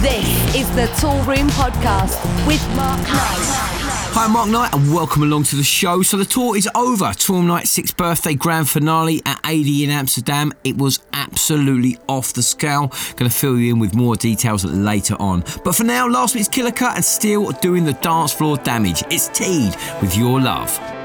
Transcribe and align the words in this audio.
This 0.00 0.54
is 0.54 0.70
the 0.74 0.86
Toolroom 0.96 1.50
Podcast 1.50 2.18
with 2.46 2.66
Mark 2.74 2.98
Knight. 3.00 3.38
Hi, 4.14 4.26
Mark 4.26 4.48
Knight, 4.48 4.74
and 4.74 4.92
welcome 4.92 5.22
along 5.22 5.44
to 5.44 5.56
the 5.56 5.62
show. 5.62 6.00
So, 6.00 6.16
the 6.16 6.24
tour 6.24 6.56
is 6.56 6.66
over. 6.74 7.12
Tour 7.12 7.42
Night 7.42 7.66
6th 7.66 7.96
birthday 7.98 8.34
grand 8.34 8.70
finale 8.70 9.20
at 9.26 9.38
ADE 9.44 9.84
in 9.84 9.90
Amsterdam. 9.90 10.54
It 10.64 10.78
was 10.78 11.00
absolutely 11.12 11.98
off 12.08 12.32
the 12.32 12.42
scale. 12.42 12.88
Going 13.16 13.30
to 13.30 13.36
fill 13.36 13.58
you 13.58 13.74
in 13.74 13.80
with 13.80 13.94
more 13.94 14.16
details 14.16 14.64
later 14.64 15.14
on. 15.20 15.44
But 15.62 15.74
for 15.74 15.84
now, 15.84 16.08
last 16.08 16.34
week's 16.34 16.48
Killer 16.48 16.72
Cut 16.72 16.96
and 16.96 17.04
still 17.04 17.50
doing 17.50 17.84
the 17.84 17.92
dance 17.94 18.32
floor 18.32 18.56
damage. 18.56 19.04
It's 19.10 19.28
Teed 19.28 19.76
with 20.00 20.16
Your 20.16 20.40
Love. 20.40 21.01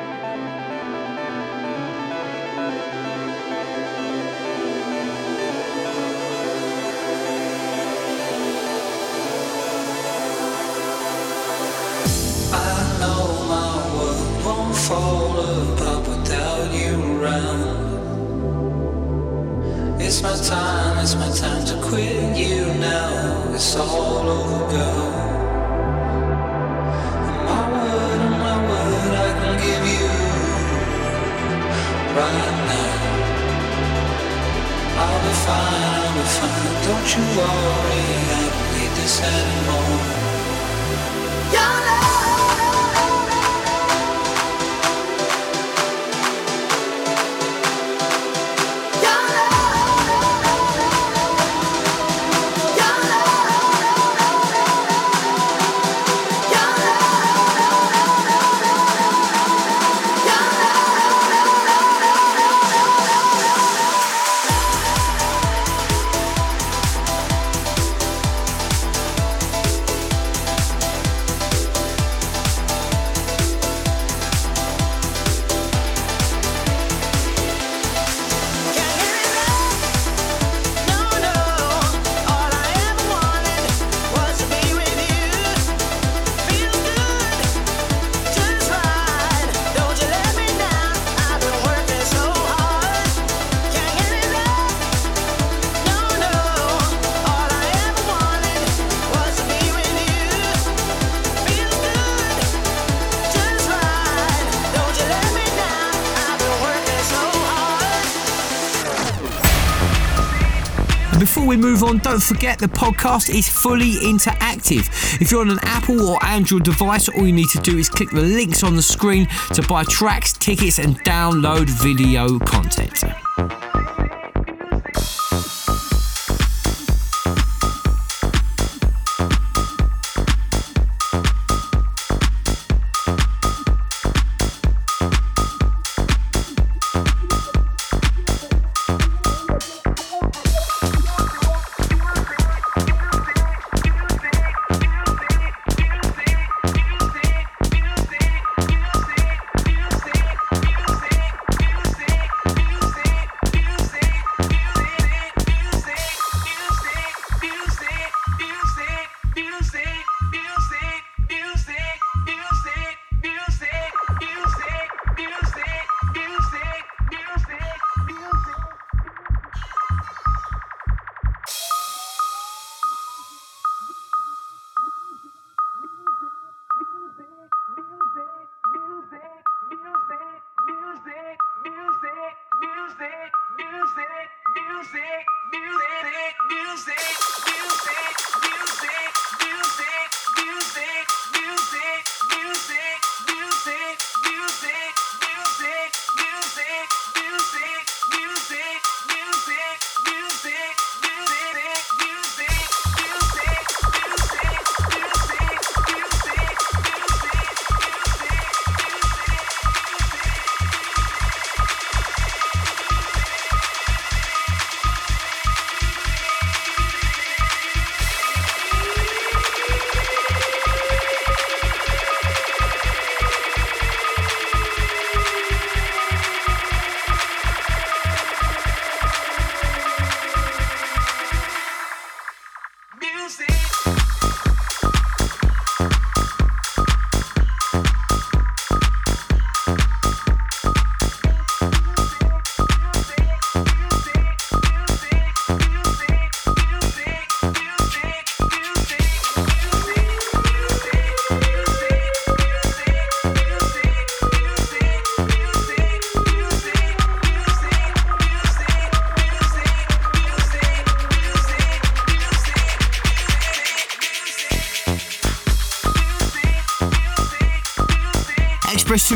We 111.47 111.55
move 111.55 111.83
on, 111.83 111.99
don't 111.99 112.21
forget 112.21 112.59
the 112.59 112.67
podcast 112.67 113.29
is 113.29 113.47
fully 113.47 113.93
interactive. 113.93 114.89
If 115.21 115.31
you're 115.31 115.39
on 115.41 115.49
an 115.49 115.59
Apple 115.61 116.09
or 116.09 116.23
Android 116.25 116.65
device, 116.65 117.07
all 117.07 117.25
you 117.25 117.31
need 117.31 117.47
to 117.53 117.59
do 117.59 117.77
is 117.77 117.87
click 117.87 118.09
the 118.09 118.21
links 118.21 118.63
on 118.63 118.75
the 118.75 118.81
screen 118.81 119.27
to 119.53 119.61
buy 119.61 119.85
tracks, 119.85 120.33
tickets, 120.33 120.77
and 120.77 120.99
download 121.05 121.69
video 121.69 122.37
content. 122.39 122.96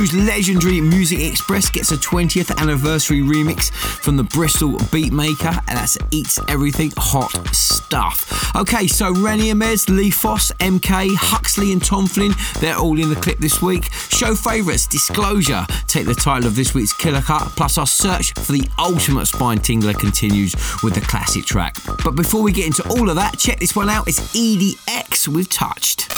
2's 0.01 0.13
legendary 0.15 0.81
Music 0.81 1.19
Express 1.19 1.69
gets 1.69 1.91
a 1.91 1.95
20th 1.95 2.59
anniversary 2.59 3.19
remix 3.19 3.71
from 3.71 4.17
the 4.17 4.23
Bristol 4.23 4.71
beatmaker, 4.89 5.55
and 5.67 5.77
that's 5.77 5.95
Eats 6.09 6.39
Everything 6.47 6.91
Hot 6.97 7.31
Stuff. 7.53 8.55
Okay, 8.55 8.87
so 8.87 9.11
Rene 9.11 9.51
Amesz, 9.51 9.87
Lee 9.95 10.09
Foss, 10.09 10.51
MK, 10.53 11.15
Huxley, 11.15 11.71
and 11.71 11.83
Tom 11.83 12.07
Flynn, 12.07 12.31
they're 12.59 12.77
all 12.77 12.99
in 12.99 13.09
the 13.09 13.15
clip 13.15 13.37
this 13.37 13.61
week. 13.61 13.93
Show 13.93 14.33
favourites, 14.33 14.87
Disclosure, 14.87 15.67
take 15.85 16.07
the 16.07 16.15
title 16.15 16.47
of 16.47 16.55
this 16.55 16.73
week's 16.73 16.93
Killer 16.93 17.21
Cut, 17.21 17.43
plus 17.55 17.77
our 17.77 17.85
search 17.85 18.33
for 18.33 18.53
the 18.53 18.67
ultimate 18.79 19.27
spine 19.27 19.59
tingler 19.59 19.97
continues 19.97 20.55
with 20.81 20.95
the 20.95 21.01
classic 21.01 21.45
track. 21.45 21.75
But 22.03 22.15
before 22.15 22.41
we 22.41 22.51
get 22.51 22.65
into 22.65 22.87
all 22.89 23.07
of 23.07 23.15
that, 23.17 23.37
check 23.37 23.59
this 23.59 23.75
one 23.75 23.89
out. 23.89 24.07
It's 24.07 24.19
EDX 24.33 25.27
we've 25.27 25.49
Touched. 25.49 26.09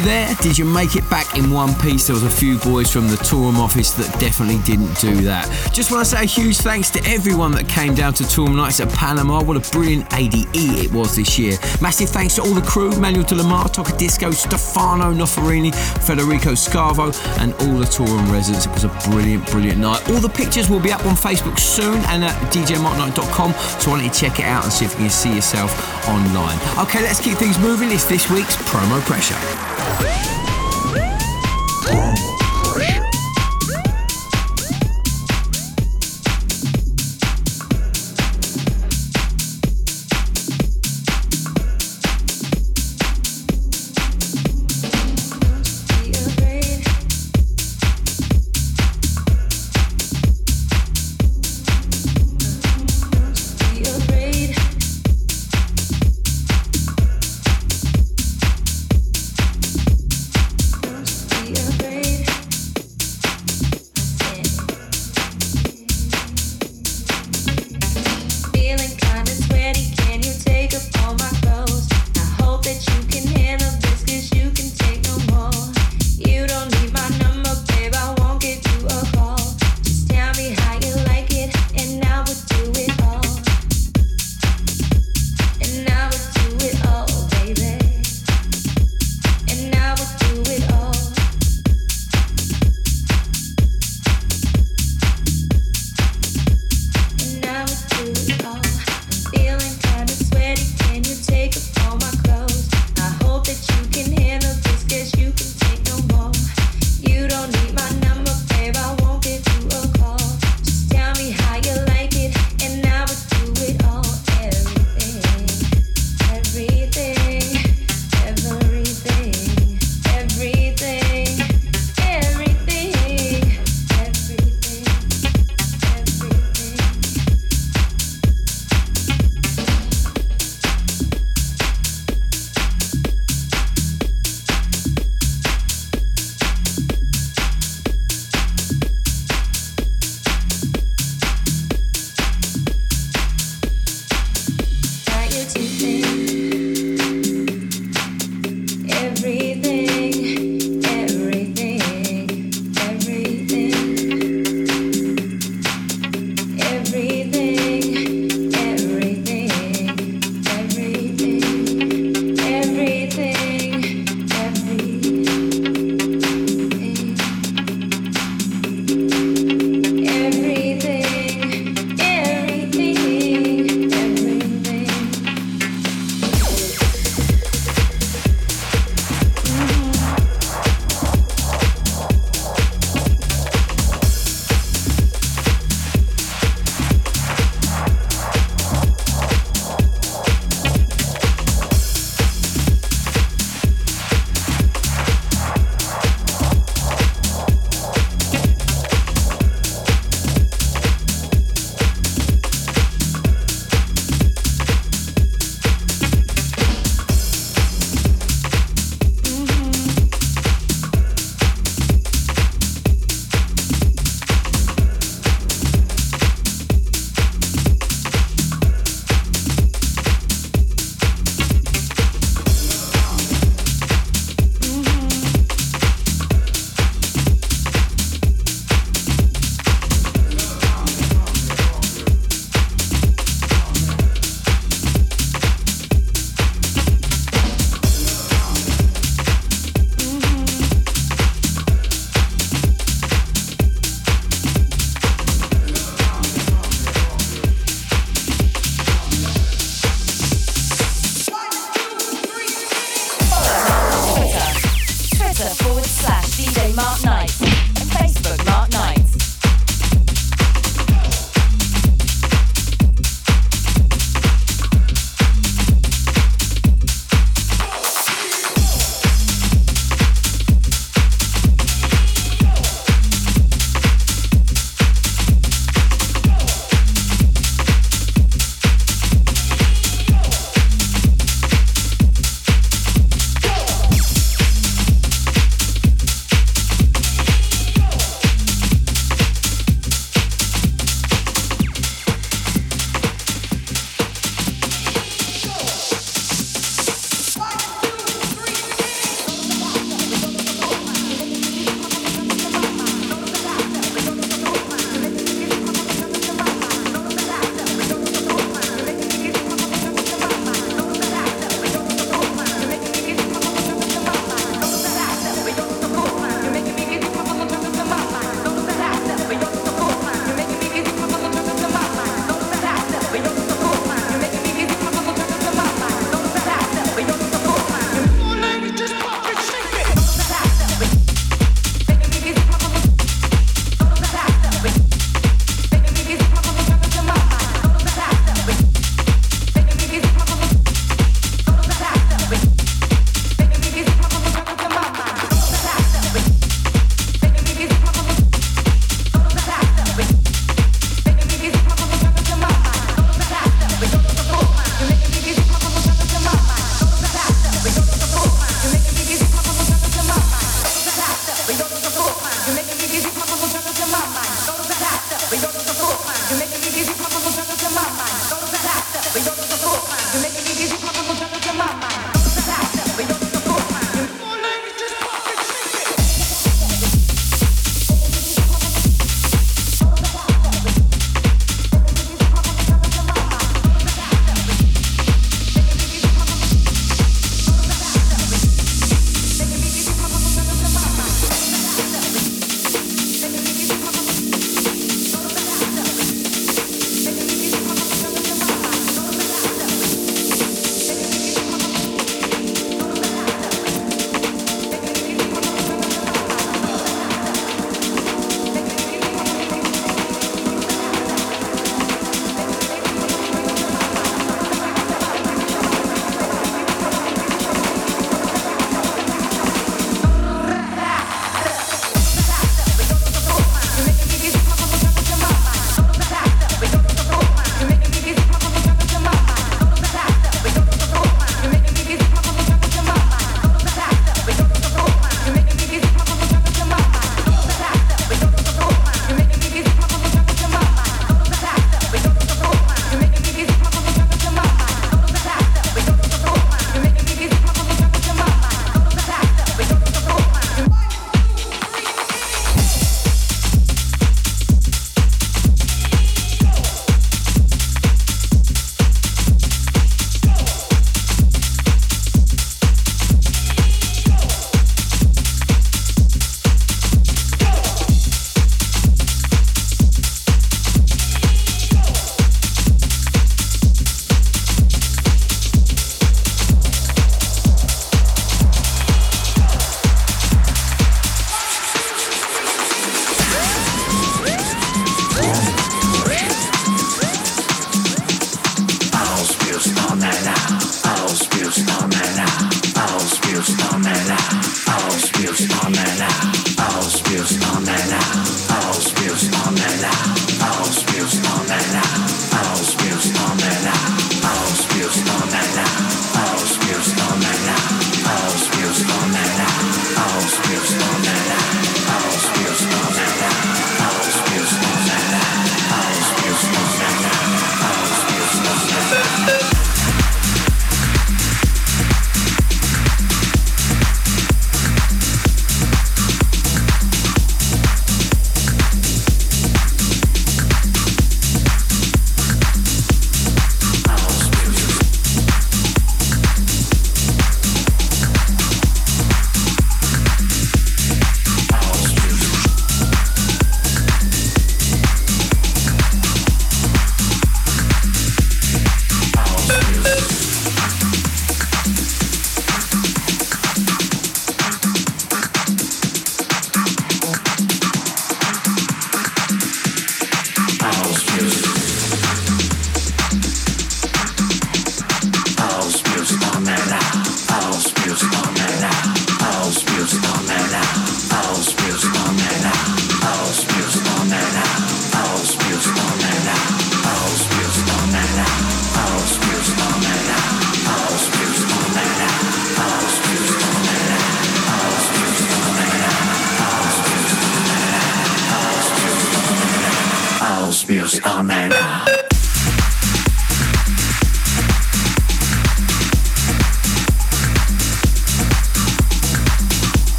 You 0.00 0.06
there? 0.06 0.34
Did 0.40 0.56
you 0.56 0.64
make 0.64 0.96
it 0.96 1.08
back 1.10 1.36
in 1.36 1.50
one 1.50 1.74
piece? 1.80 2.06
There 2.06 2.14
was 2.14 2.22
a 2.22 2.30
few 2.30 2.58
boys 2.58 2.90
from 2.90 3.08
the 3.08 3.16
Toolroom 3.16 3.58
office 3.58 3.92
that 3.94 4.06
definitely 4.20 4.58
didn't 4.62 4.94
do 5.00 5.14
that. 5.22 5.46
Just 5.72 5.90
want 5.90 6.04
to 6.04 6.10
say 6.10 6.22
a 6.22 6.26
huge 6.26 6.58
thanks 6.58 6.90
to 6.90 7.04
everyone 7.04 7.52
that 7.52 7.68
came 7.68 7.94
down 7.94 8.14
to 8.14 8.24
Toolroom 8.24 8.56
Nights 8.56 8.80
at 8.80 8.88
Panama. 8.90 9.42
What 9.42 9.56
a 9.56 9.70
brilliant 9.72 10.12
ADE 10.14 10.46
it 10.54 10.92
was 10.92 11.16
this 11.16 11.38
year. 11.38 11.58
Massive 11.82 12.08
thanks 12.08 12.36
to 12.36 12.42
all 12.42 12.54
the 12.54 12.62
crew, 12.62 12.90
Manuel 12.98 13.24
De 13.24 13.34
La 13.34 13.46
Mare, 13.46 13.68
Disco, 13.98 14.30
Stefano 14.30 15.12
Noferini, 15.12 15.74
Federico 16.06 16.52
Scavo, 16.52 17.12
and 17.38 17.52
all 17.54 17.78
the 17.78 17.86
Toolroom 17.86 18.30
residents. 18.32 18.66
It 18.66 18.72
was 18.72 18.84
a 18.84 19.10
brilliant, 19.10 19.46
brilliant 19.50 19.78
night. 19.78 20.08
All 20.10 20.20
the 20.20 20.28
pictures 20.28 20.70
will 20.70 20.80
be 20.80 20.92
up 20.92 21.04
on 21.04 21.14
Facebook 21.14 21.58
soon 21.58 21.96
and 22.06 22.24
at 22.24 22.34
djmarkknight.com, 22.52 23.52
so 23.52 23.90
why 23.90 23.96
don't 23.96 24.04
you 24.04 24.10
check 24.10 24.38
it 24.38 24.46
out 24.46 24.64
and 24.64 24.72
see 24.72 24.84
if 24.84 24.92
you 24.92 24.98
can 24.98 25.10
see 25.10 25.34
yourself 25.34 26.08
online. 26.08 26.58
Okay, 26.78 27.02
let's 27.02 27.20
keep 27.20 27.36
things 27.36 27.58
moving. 27.58 27.90
It's 27.90 28.04
this 28.04 28.30
week's 28.30 28.56
Promo 28.56 29.00
Pressure. 29.02 29.69
Afraid 30.00 30.39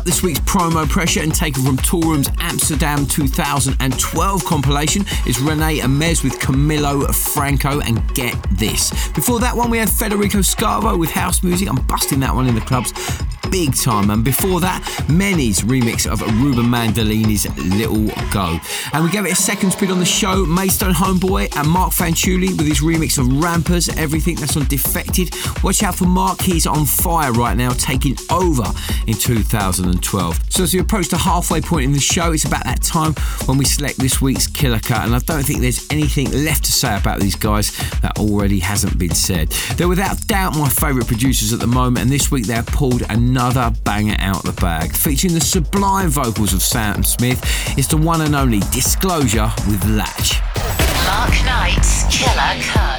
up 0.00 0.06
this 0.06 0.22
week's 0.22 0.40
promo 0.40 0.88
pressure 0.88 1.20
and 1.20 1.34
taken 1.34 1.62
from 1.62 1.76
Toolroom's 1.76 2.30
Amsterdam 2.38 3.04
2012 3.06 4.44
compilation 4.46 5.04
is 5.26 5.40
Rene 5.40 5.80
Amesz 5.80 6.24
with 6.24 6.38
Camilo 6.38 7.12
Franco 7.34 7.80
and 7.80 8.02
Get 8.14 8.34
This. 8.52 8.90
Before 9.10 9.40
that 9.40 9.54
one, 9.54 9.68
we 9.68 9.78
had 9.78 9.90
Federico 9.90 10.38
Scavo 10.38 10.98
with 10.98 11.10
House 11.10 11.42
Music. 11.42 11.68
I'm 11.68 11.84
busting 11.86 12.20
that 12.20 12.34
one 12.34 12.46
in 12.46 12.54
the 12.54 12.60
clubs 12.62 12.92
big 13.50 13.74
time. 13.74 14.10
And 14.10 14.24
before 14.24 14.60
that, 14.60 14.82
Many's 15.08 15.60
remix 15.60 16.10
of 16.10 16.20
Ruben 16.40 16.66
Mandolini's 16.66 17.46
Little 17.58 18.06
Go. 18.32 18.58
And 18.92 19.04
we 19.04 19.10
gave 19.10 19.26
it 19.26 19.32
a 19.32 19.36
second 19.36 19.72
spin 19.72 19.90
on 19.90 19.98
the 19.98 20.04
show. 20.04 20.46
Maystone 20.46 20.92
Homeboy 20.92 21.56
and 21.56 21.68
Mark 21.68 21.92
Fanciulli 21.92 22.56
with 22.56 22.66
his 22.66 22.80
remix 22.80 23.18
of 23.18 23.42
Rampers, 23.42 23.88
everything 23.96 24.36
that's 24.36 24.56
on 24.56 24.66
Defected. 24.66 25.34
Watch 25.64 25.82
out 25.82 25.96
for 25.96 26.04
Mark, 26.04 26.40
he's 26.40 26.66
on 26.66 26.86
fire 26.86 27.32
right 27.32 27.56
now, 27.56 27.70
taking 27.70 28.16
over 28.30 28.64
in 29.06 29.14
2012. 29.14 30.40
So 30.48 30.62
as 30.62 30.72
we 30.72 30.80
approach 30.80 31.08
the 31.08 31.18
halfway 31.18 31.60
point 31.60 31.86
in 31.86 31.92
the 31.92 32.00
show, 32.00 32.32
it's 32.32 32.44
about 32.44 32.64
that 32.64 32.82
time 32.82 33.14
when 33.46 33.58
we 33.58 33.64
select 33.64 33.98
this 33.98 34.20
week's 34.20 34.46
killer 34.46 34.78
cut. 34.78 35.04
And 35.04 35.14
I 35.14 35.18
don't 35.18 35.42
think 35.42 35.60
there's 35.60 35.86
anything 35.90 36.30
left 36.44 36.64
to 36.64 36.72
say 36.72 36.96
about 36.96 37.20
these 37.20 37.34
guys 37.34 37.76
that 38.00 38.18
already 38.18 38.60
hasn't 38.60 38.96
been 38.98 39.14
said. 39.14 39.48
They're 39.76 39.88
without 39.88 40.24
doubt 40.26 40.56
my 40.56 40.68
favourite 40.68 41.08
producers 41.08 41.52
at 41.52 41.58
the 41.58 41.66
moment, 41.66 42.04
and 42.04 42.12
this 42.12 42.30
week 42.30 42.46
they've 42.46 42.66
pulled 42.66 43.02
another 43.10 43.39
another 43.40 43.74
banger 43.84 44.16
out 44.18 44.42
the 44.44 44.52
bag. 44.60 44.94
Featuring 44.94 45.32
the 45.32 45.40
sublime 45.40 46.10
vocals 46.10 46.52
of 46.52 46.62
Sam 46.62 47.02
Smith, 47.02 47.40
it's 47.78 47.88
the 47.88 47.96
one 47.96 48.20
and 48.20 48.34
only 48.34 48.60
Disclosure 48.70 49.50
with 49.66 49.82
Latch. 49.86 50.40
Mark 51.06 51.32
Knight's 51.46 52.04
Killer 52.14 52.62
Cut. 52.62 52.89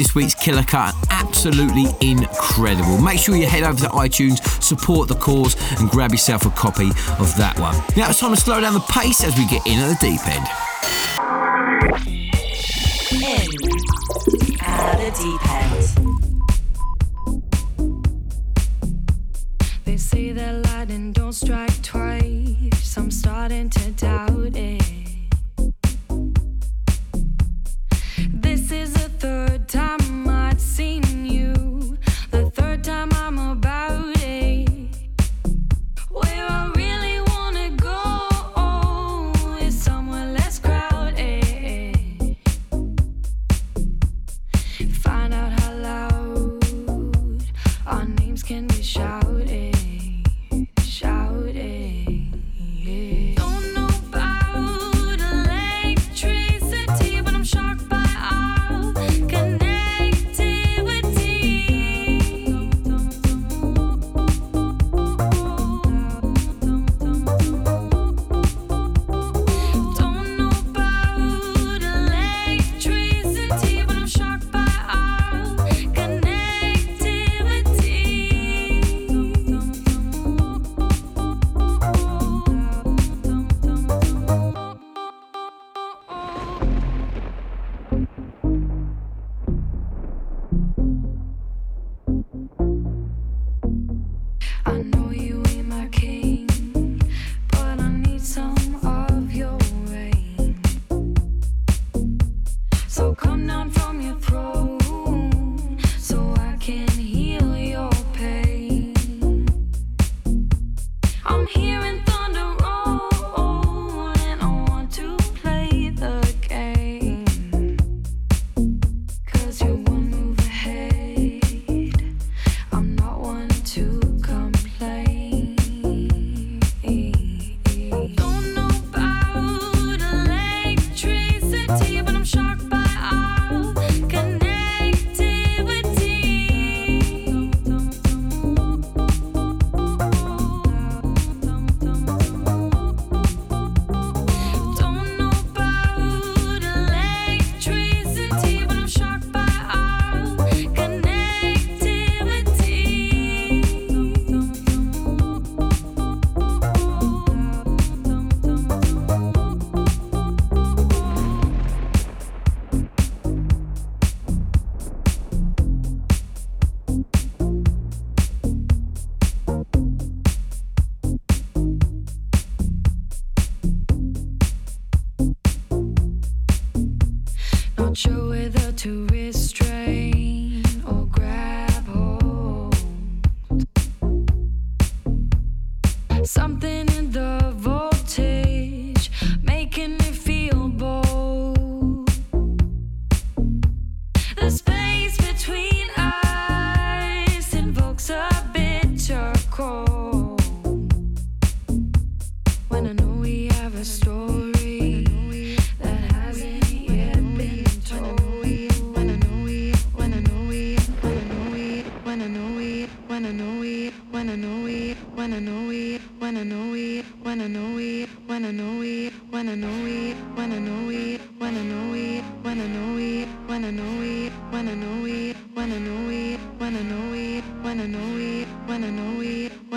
This 0.00 0.14
week's 0.14 0.34
Killer 0.34 0.62
Cut. 0.62 0.94
Absolutely 1.10 1.84
incredible. 2.00 2.98
Make 3.02 3.18
sure 3.18 3.36
you 3.36 3.44
head 3.44 3.64
over 3.64 3.78
to 3.80 3.88
iTunes, 3.90 4.40
support 4.62 5.08
the 5.08 5.14
cause, 5.14 5.54
and 5.78 5.90
grab 5.90 6.10
yourself 6.10 6.46
a 6.46 6.50
copy 6.50 6.88
of 7.18 7.36
that 7.36 7.58
one. 7.60 7.76
Now 7.98 8.08
it's 8.08 8.18
time 8.18 8.34
to 8.34 8.40
slow 8.40 8.62
down 8.62 8.72
the 8.72 8.80
pace 8.80 9.22
as 9.22 9.36
we 9.36 9.46
get 9.46 9.66
in 9.66 9.78
at 9.78 9.88
the 9.88 9.98
deep 10.00 10.26
end. 10.26 12.09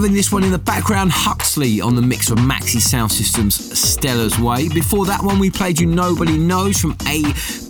loving 0.00 0.16
this 0.16 0.32
one 0.32 0.42
in 0.42 0.50
the 0.50 0.58
background. 0.58 1.10
Huxley 1.12 1.78
on 1.82 1.94
the 1.94 2.00
mix 2.00 2.30
of 2.30 2.38
Maxi 2.38 2.80
Sound 2.80 3.12
Systems 3.12 3.78
Stella's 3.78 4.38
Way. 4.38 4.66
Before 4.70 5.04
that 5.04 5.22
one, 5.22 5.38
we 5.38 5.50
played 5.50 5.78
You 5.78 5.86
Nobody 5.86 6.38
Knows 6.38 6.80
from 6.80 6.96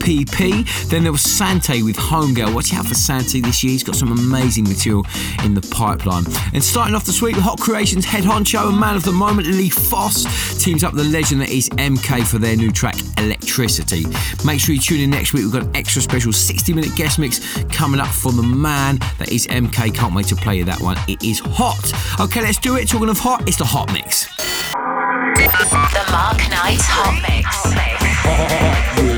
APP. 0.01 0.67
Then 0.89 1.03
there 1.03 1.13
was 1.13 1.23
Sante 1.23 1.83
with 1.83 1.97
Homegirl. 1.97 2.55
Watch 2.55 2.75
out 2.75 2.87
for 2.87 2.95
Sante 2.95 3.41
this 3.41 3.63
year. 3.63 3.73
He's 3.73 3.85
got 3.85 3.97
some 3.97 4.13
amazing 4.13 4.65
material 4.65 5.07
in 5.45 5.55
the 5.55 5.61
pipeline. 5.71 6.25
And 6.55 6.63
starting 6.63 6.95
off 6.95 7.05
this 7.05 7.21
week, 7.23 7.37
Hot 7.37 7.61
Creations 7.61 8.05
head 8.05 8.25
honcho 8.25 8.69
and 8.69 8.79
man 8.79 8.97
of 8.97 9.05
the 9.05 9.13
moment, 9.13 9.49
Lee 9.49 9.69
Foss, 9.69 10.63
teams 10.63 10.85
up 10.85 10.95
the 10.95 11.05
legend 11.05 11.41
that 11.43 11.51
is 11.51 11.69
MK 11.71 12.27
for 12.27 12.39
their 12.39 12.57
new 12.57 12.71
track 12.71 12.97
Electricity. 13.19 14.05
Make 14.45 14.61
sure 14.61 14.75
you 14.75 14.81
tune 14.81 15.01
in 15.01 15.11
next 15.11 15.33
week. 15.33 15.45
We've 15.45 15.53
got 15.53 15.65
an 15.65 15.77
extra 15.77 16.01
special 16.03 16.33
60 16.33 16.73
minute 16.73 16.95
guest 16.97 17.19
mix 17.19 17.63
coming 17.65 18.01
up 18.01 18.09
from 18.09 18.37
the 18.37 18.43
man 18.43 18.99
that 19.19 19.31
is 19.31 19.47
MK. 19.49 19.95
Can't 19.95 20.15
wait 20.15 20.27
to 20.27 20.37
play 20.37 20.59
you 20.59 20.65
that 20.65 20.81
one. 20.81 20.97
It 21.09 21.23
is 21.23 21.41
hot. 21.41 21.93
Okay, 22.21 22.41
let's 22.41 22.59
do 22.59 22.77
it. 22.77 22.89
Talking 22.89 23.11
of 23.11 23.19
hot, 23.19 23.47
it's 23.47 23.59
the 23.59 23.65
hot 23.65 23.93
mix. 23.93 24.27
The 25.35 26.07
Mark 26.11 26.39
Knight 26.51 26.81
Hot 26.81 27.15
Mix. 27.23 27.47
Hot 28.23 28.97
Mix 28.97 29.10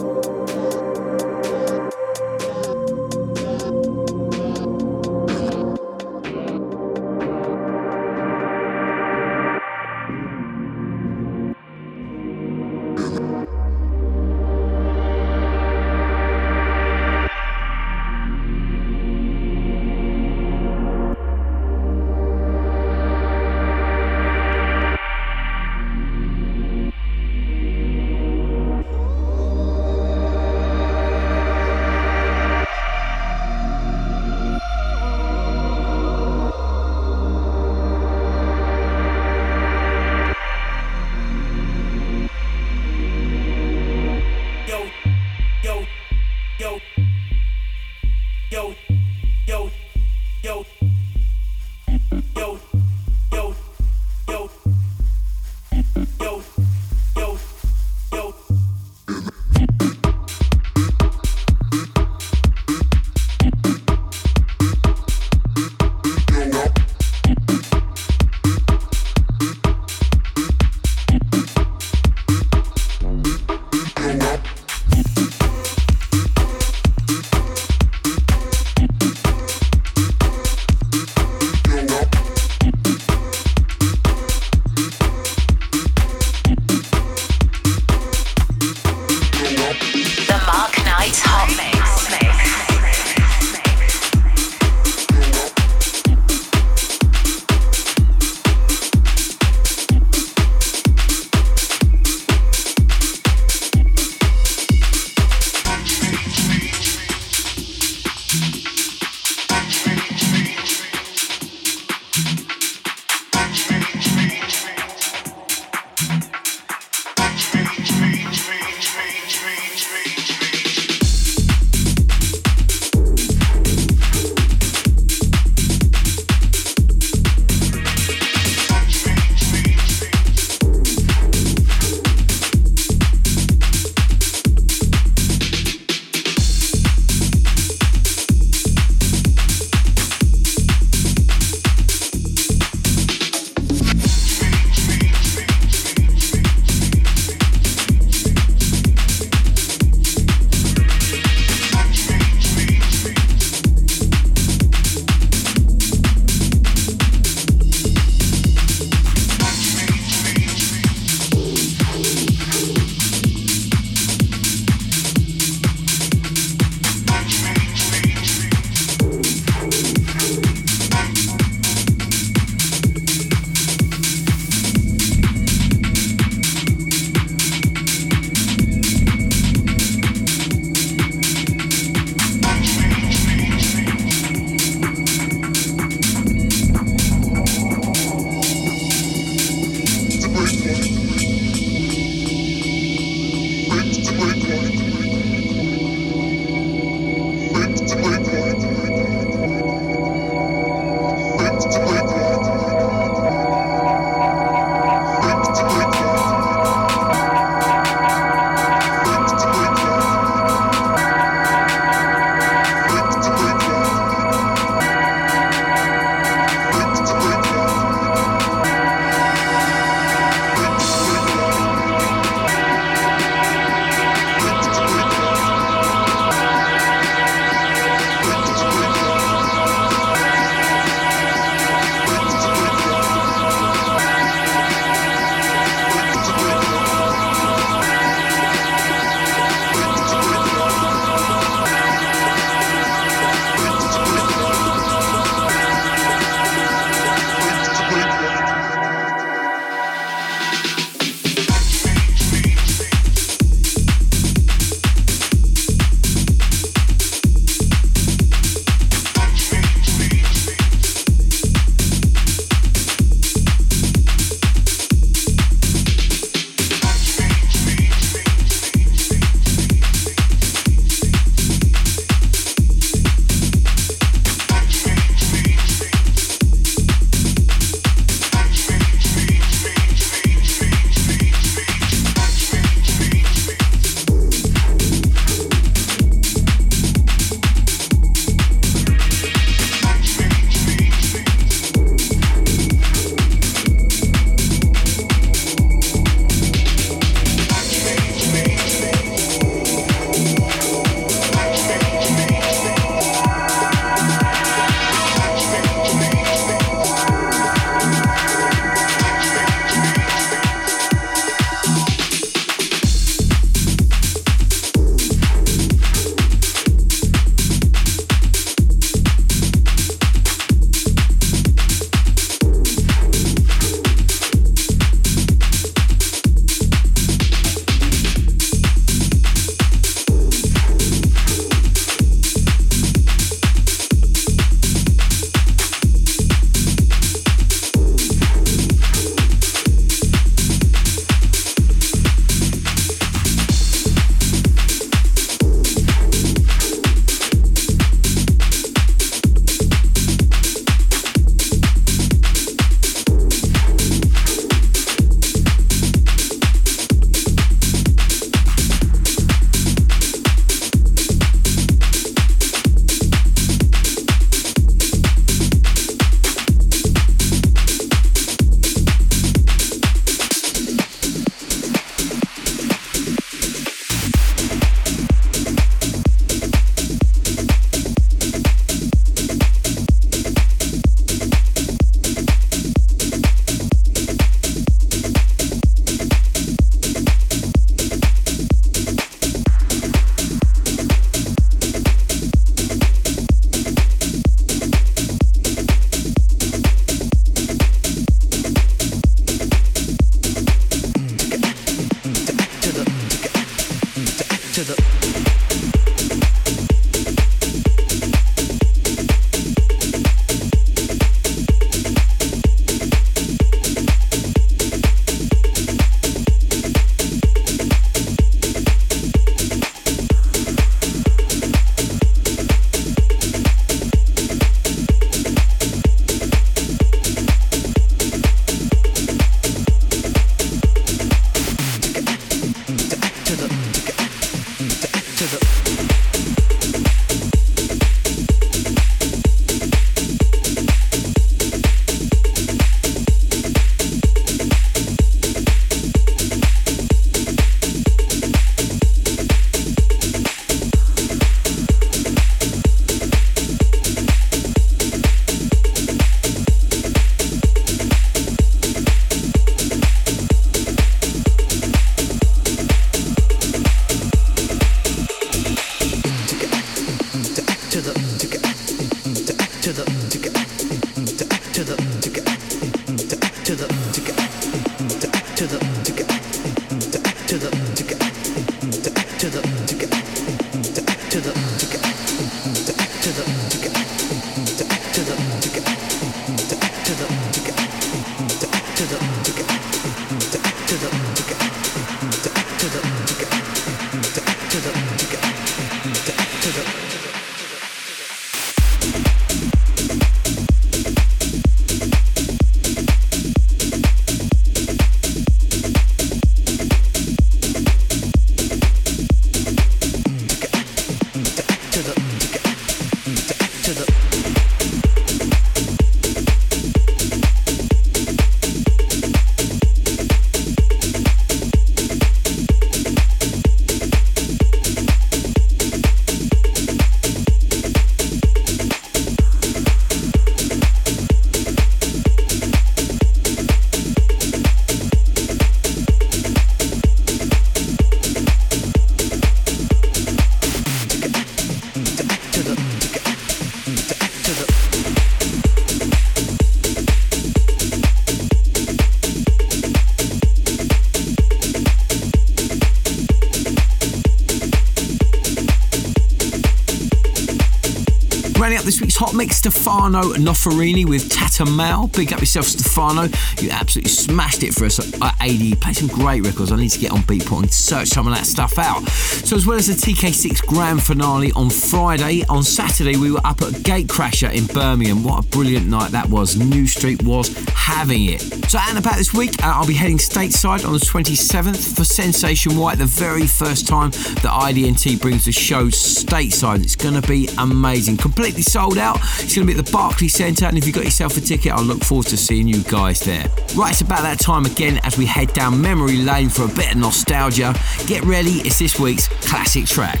Stefano 559.32 560.14
Noferini 560.14 560.86
with 560.86 561.10
Tata 561.10 561.44
Big 561.92 562.12
up 562.12 562.20
yourself, 562.20 562.46
Stefano. 562.46 563.08
You 563.40 563.50
absolutely 563.50 563.90
smashed 563.90 564.44
it 564.44 564.54
for 564.54 564.64
us 564.64 564.78
at 564.78 565.14
ADE. 565.20 565.40
You 565.40 565.56
played 565.56 565.76
some 565.76 565.88
great 565.88 566.24
records. 566.24 566.52
I 566.52 566.56
need 566.56 566.68
to 566.70 566.78
get 566.78 566.92
on 566.92 567.00
Beatport 567.00 567.42
and 567.42 567.52
search 567.52 567.88
some 567.88 568.06
of 568.06 568.14
that 568.14 568.26
stuff 568.26 568.58
out. 568.58 568.88
So, 568.88 569.34
as 569.34 569.44
well 569.44 569.58
as 569.58 569.66
the 569.66 569.74
TK6 569.74 570.46
grand 570.46 570.82
finale 570.82 571.32
on 571.32 571.50
Friday, 571.50 572.24
on 572.28 572.44
Saturday 572.44 572.96
we 572.96 573.10
were 573.10 573.20
up 573.24 573.42
at 573.42 573.52
Gatecrasher 573.54 574.32
in 574.32 574.46
Birmingham. 574.46 575.02
What 575.02 575.24
a 575.24 575.28
brilliant 575.28 575.66
night 575.66 575.90
that 575.90 576.08
was. 576.08 576.36
New 576.36 576.66
Street 576.66 577.02
was 577.02 577.34
having 577.62 578.06
it. 578.06 578.20
So, 578.50 578.58
out 578.58 578.70
and 578.70 578.78
about 578.78 578.96
this 578.96 579.14
week, 579.14 579.42
uh, 579.42 579.52
I'll 579.54 579.66
be 579.66 579.74
heading 579.74 579.98
stateside 579.98 580.66
on 580.66 580.72
the 580.72 580.80
27th 580.80 581.76
for 581.76 581.84
Sensation 581.84 582.56
White, 582.56 582.78
the 582.78 582.86
very 582.86 583.26
first 583.26 583.68
time 583.68 583.90
that 583.90 584.30
ID&T 584.30 584.96
brings 584.96 585.26
the 585.26 585.32
show 585.32 585.66
stateside. 585.66 586.62
It's 586.62 586.74
going 586.74 587.00
to 587.00 587.08
be 587.08 587.28
amazing. 587.38 587.98
Completely 587.98 588.42
sold 588.42 588.78
out. 588.78 588.96
It's 589.20 589.34
going 589.36 589.46
to 589.46 589.52
be 589.52 589.58
at 589.58 589.64
the 589.64 589.72
Barclays 589.72 590.14
Centre, 590.14 590.46
and 590.46 590.58
if 590.58 590.66
you've 590.66 590.74
got 590.74 590.84
yourself 590.84 591.16
a 591.16 591.20
ticket, 591.20 591.52
I'll 591.52 591.62
look 591.62 591.84
forward 591.84 592.08
to 592.08 592.16
seeing 592.16 592.48
you 592.48 592.62
guys 592.64 593.00
there. 593.00 593.26
Right, 593.56 593.70
it's 593.70 593.80
about 593.80 594.02
that 594.02 594.18
time 594.18 594.44
again 594.44 594.80
as 594.82 594.98
we 594.98 595.06
head 595.06 595.32
down 595.32 595.60
memory 595.60 595.98
lane 595.98 596.28
for 596.28 596.44
a 596.44 596.48
bit 596.48 596.72
of 596.72 596.76
nostalgia. 596.78 597.54
Get 597.86 598.02
ready, 598.04 598.40
it's 598.40 598.58
this 598.58 598.78
week's 598.78 599.06
classic 599.08 599.66
track. 599.66 600.00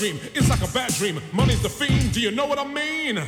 Dream. 0.00 0.18
It's 0.34 0.48
like 0.48 0.62
a 0.62 0.72
bad 0.72 0.90
dream. 0.94 1.20
Money's 1.30 1.60
the 1.60 1.68
fiend, 1.68 2.12
do 2.12 2.22
you 2.22 2.30
know 2.30 2.46
what 2.46 2.58
I 2.58 2.64
mean? 2.64 3.18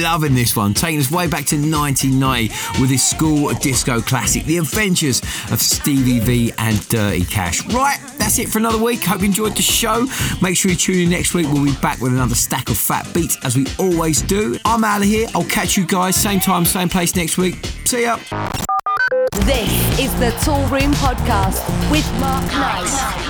Loving 0.00 0.34
this 0.34 0.56
one. 0.56 0.72
Taking 0.72 1.00
us 1.00 1.10
way 1.10 1.26
back 1.26 1.44
to 1.46 1.56
1990 1.56 2.80
with 2.80 2.90
his 2.90 3.02
school 3.02 3.52
disco 3.54 4.00
classic, 4.00 4.44
The 4.44 4.56
Adventures 4.58 5.20
of 5.50 5.60
Stevie 5.60 6.20
V 6.20 6.52
and 6.56 6.88
Dirty 6.88 7.24
Cash. 7.24 7.66
Right, 7.72 7.98
that's 8.16 8.38
it 8.38 8.48
for 8.48 8.58
another 8.58 8.82
week. 8.82 9.04
Hope 9.04 9.20
you 9.20 9.26
enjoyed 9.26 9.56
the 9.56 9.62
show. 9.62 10.06
Make 10.40 10.56
sure 10.56 10.70
you 10.70 10.76
tune 10.76 11.00
in 11.00 11.10
next 11.10 11.34
week. 11.34 11.46
We'll 11.52 11.66
be 11.66 11.76
back 11.82 12.00
with 12.00 12.12
another 12.12 12.34
stack 12.34 12.70
of 12.70 12.78
fat 12.78 13.06
beats 13.12 13.36
as 13.44 13.56
we 13.56 13.66
always 13.78 14.22
do. 14.22 14.58
I'm 14.64 14.84
out 14.84 15.02
of 15.02 15.06
here. 15.06 15.28
I'll 15.34 15.44
catch 15.44 15.76
you 15.76 15.86
guys 15.86 16.16
same 16.16 16.40
time, 16.40 16.64
same 16.64 16.88
place 16.88 17.14
next 17.14 17.36
week. 17.36 17.56
See 17.84 18.02
ya. 18.02 18.18
This 19.44 20.00
is 20.00 20.14
the 20.18 20.30
Toolroom 20.44 20.94
Podcast 20.94 21.60
with 21.90 22.10
Mark 22.20 22.44
Knight. 22.52 23.29